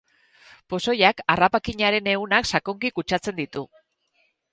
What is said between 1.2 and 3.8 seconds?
harrapakinaren ehunak sakonki kutsatzen ditu.